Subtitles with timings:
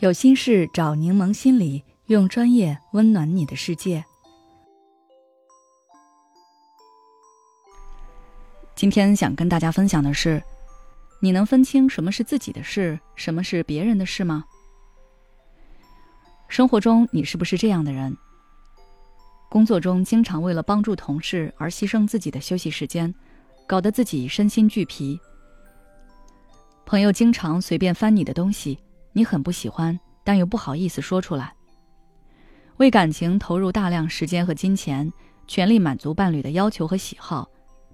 [0.00, 4.02] 有心事找柠檬心理，用专业温暖你的世界。
[8.74, 10.42] 今天想跟大家分享的是，
[11.20, 14.42] 你能分清什么是自己的事，什么是别人的事吗？
[16.48, 18.16] 生活中你是不是这样的人？
[19.50, 23.14] 工作中经常为了帮助同事而牺牲自己的休息时间，
[23.66, 25.20] 搞得自己身心俱疲。
[26.86, 28.78] 朋友经常随便翻你的东西。
[29.12, 31.54] 你很不喜欢，但又不好意思说出来。
[32.76, 35.12] 为感情投入大量时间和金钱，
[35.46, 37.46] 全力满足伴侣的要求和喜好，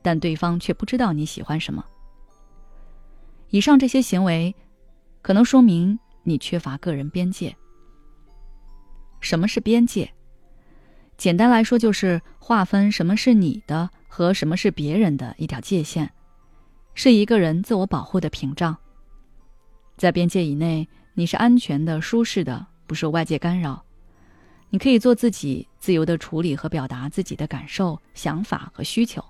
[0.02, 1.84] 但对方却不知道你喜欢什么。
[3.48, 4.54] 以上这些行为，
[5.22, 7.56] 可能说明你缺乏个人边界。
[9.20, 10.12] 什么是边界？
[11.16, 16.12] 简单来说，就是划分什么是你的和什么是别人的一条界限，
[16.94, 18.76] 是一个人自我保护的屏障。
[19.96, 20.86] 在边界以内。
[21.18, 23.82] 你是安全的、舒适的，不受外界干扰。
[24.68, 29.24] 你可以做自己，自由的处理和表达自己的感受、想法和需求。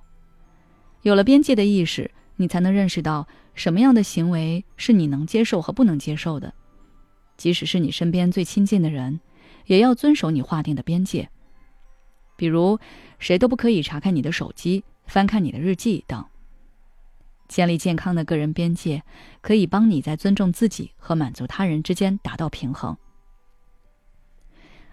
[1.03, 6.53] 有了边界的意识，你才能认识到什么样的行为是你能接受和不能接受的。
[7.37, 9.21] 即使是你身边最亲近的人，
[9.67, 11.29] 也要遵守你划定的边界。
[12.35, 12.81] 比如，
[13.21, 16.27] 谁都不可以查看你的手机、翻看你的日记等。
[17.49, 19.03] 建立健康的个人边界，
[19.41, 22.97] 可以帮你在尊重自己和满足他人之间达到平衡。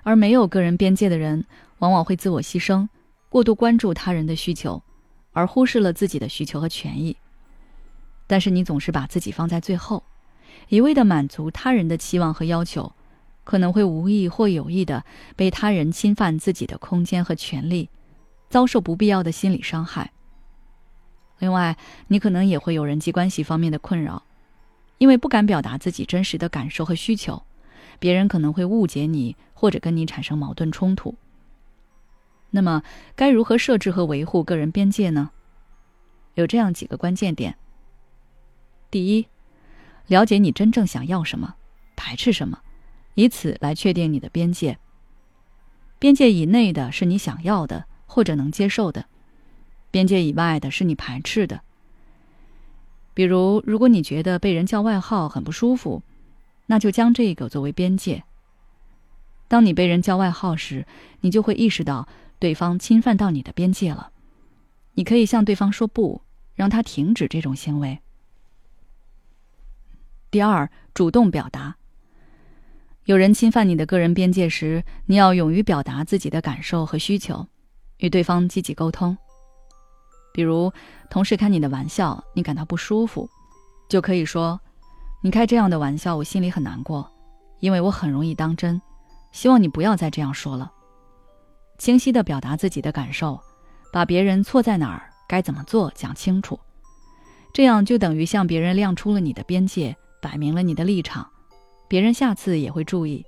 [0.04, 1.46] 而没有个人边界的人，
[1.80, 2.88] 往往会自我牺牲，
[3.30, 4.84] 过度关注他人的需求，
[5.32, 7.16] 而忽视了自己的需求和权益。
[8.28, 10.04] 但是你总是把自己放在最后，
[10.70, 12.94] 一味的满足他人的期望和要求，
[13.44, 15.04] 可能会无意或有意的
[15.36, 17.90] 被他人侵犯自己的空间和权利，
[18.50, 20.12] 遭受不必要的心理伤害。
[21.44, 21.76] 另外，
[22.08, 24.24] 你可能也会有人际关系方面的困扰，
[24.98, 27.44] 因为不敢表达自己真实的感受和需求，
[28.00, 31.16] 别人可能会误解你，或者跟你产生矛盾冲突。
[32.52, 32.82] 那么，
[33.18, 35.32] 该如何设置和维护个人边界呢？
[36.36, 37.58] 有这样几个关键点：
[38.90, 39.28] 第一，
[40.08, 41.56] 了解你真正想要什么，
[41.98, 42.62] 排斥什么，
[43.16, 44.80] 以此来确定你的边界。
[46.00, 49.08] 边界以内的是你想要的或者能接受的。
[49.94, 51.62] 边界以外的是你排斥的，
[53.14, 56.02] 比如，如果你觉得被人叫外号很不舒服，
[56.66, 58.24] 那就将这个作为边界。
[59.48, 60.88] 当你被人叫外号时，
[61.22, 62.08] 你就会意识到
[62.40, 64.10] 对方侵犯到你的边界了。
[64.96, 66.24] 你可以向对方说不，
[66.56, 68.00] 让他停止这种行为。
[70.32, 71.76] 第二，主动表达。
[73.06, 77.46] 有人侵犯你的个人边界时，你要勇于表达自己的感受和需求，
[78.00, 79.16] 与对方积极沟通。
[80.34, 80.74] 比如，
[81.10, 83.30] 同事开你的玩笑，你感到不舒服，
[83.88, 84.60] 就可以说
[85.22, 87.10] ：“你开这样的玩笑，我心里很难过，
[87.60, 88.82] 因为我很容易当真。
[89.32, 90.72] 希望你不要再这样说了。”
[91.78, 93.40] 清晰地表达自己的感受，
[93.92, 96.60] 把别人错在哪儿、该怎么做讲清楚，
[97.54, 101.30] 这样就等于向别人亮出了你的边界，摆明了你的立场，
[101.88, 103.26] 别人下次也会注意。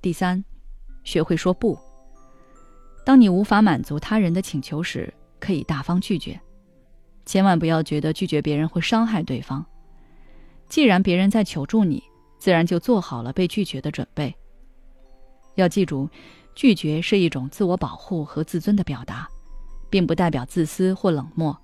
[0.00, 0.44] 第三，
[1.02, 1.78] 学会说不。
[3.06, 6.40] 当你无法满足他人的请求时，可以大方拒绝，
[7.26, 9.64] 千万不要觉得拒绝别人会伤害对方。
[10.68, 12.02] 既然别人在求助你，
[12.38, 14.34] 自然就做好了被拒绝的准备。
[15.54, 16.08] 要记住，
[16.54, 19.28] 拒绝是一种自我保护和自尊的表达，
[19.90, 21.56] 并不代表自私或冷漠。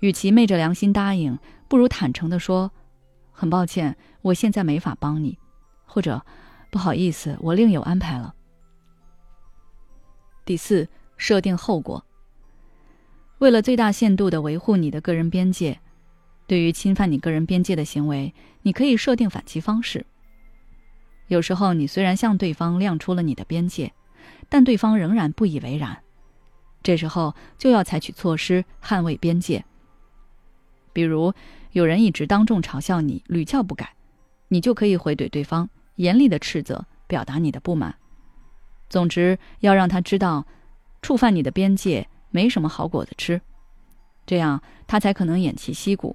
[0.00, 2.70] 与其昧着良心答应，不如坦诚地说
[3.32, 5.36] ：“很抱歉，我现在没法帮你。”
[5.84, 6.24] 或者
[6.70, 8.34] “不好意思，我另有安排了。”
[10.46, 12.02] 第四，设定后果。
[13.38, 15.78] 为了最大限度地维护你的个人边界，
[16.46, 20.04] 对于侵犯你个人边界的行为，你可以设定反击方式。
[21.28, 23.92] 有时候，你虽然向对方亮出了你的边界，
[24.48, 26.02] 但对方仍然不以为然，
[26.82, 29.64] 这时候就要采取措施捍卫边界。
[30.92, 31.32] 比如，
[31.70, 33.94] 有人一直当众嘲笑你，屡教不改，
[34.48, 37.94] 你就可以回怼对方，严厉的斥责，表达你的不满。
[38.88, 40.44] 总之，要让他知道，
[41.02, 42.08] 触犯你的边界。
[42.30, 43.40] 没什么好果子吃，
[44.26, 46.14] 这样他才可能偃旗息鼓，